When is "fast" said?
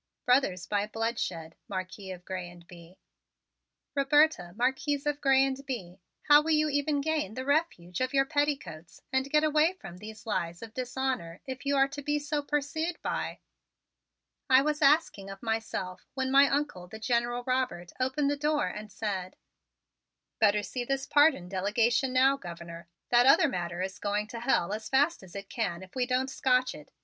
24.89-25.21